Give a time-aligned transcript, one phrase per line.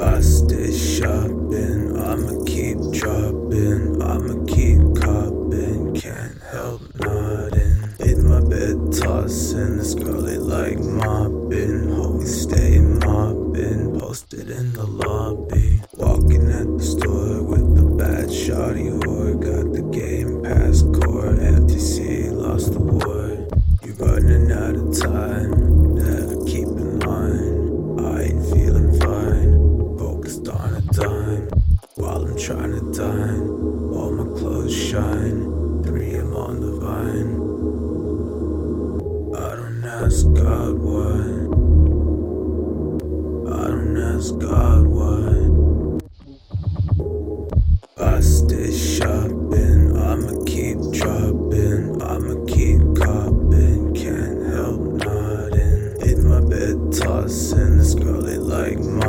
[0.00, 7.94] I stay shopping, I'ma keep dropping, I'ma keep copping, can't help nodding.
[7.98, 14.86] In my bed tossing, this girl they like mopping, always stay mopping, posted in the
[14.86, 15.82] lobby.
[15.94, 20.27] Walking at the store with the bad shotty whore, got the game
[30.98, 31.48] dime.
[31.94, 33.48] While I'm trying to dine,
[33.94, 35.82] all my clothes shine.
[35.84, 37.30] 3 am on the vine.
[39.36, 41.18] I don't ask God why.
[43.54, 45.28] I don't ask God why.
[48.04, 55.96] I stay shopping, I'ma keep dropping, I'ma keep copping, can't help nodding.
[56.10, 59.07] In my bed tossing, this girl they like mopping,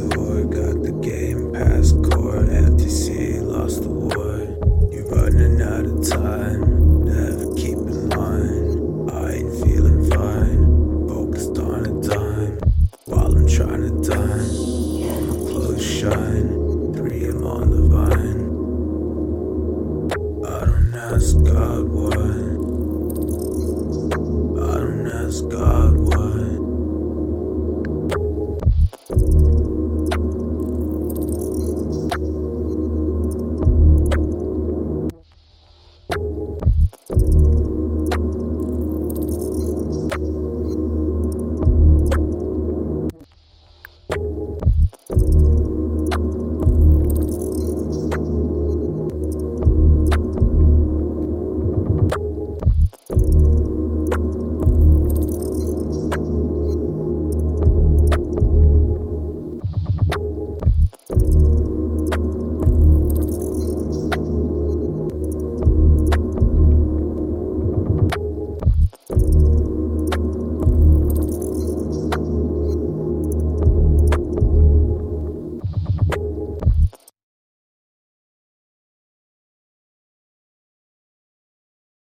[0.00, 4.46] whore, got the game pass cord, FTC lost the war.
[4.92, 6.60] You're running out of time,
[7.04, 9.08] never keep in line.
[9.10, 10.60] I ain't feeling fine,
[11.08, 12.58] focused on a dime.
[13.06, 14.50] While I'm trying to dine,
[15.08, 16.48] all my clothes shine.
[16.94, 18.48] 3 am on the vine.
[20.44, 22.22] I don't ask God why.
[24.60, 25.92] I don't ask God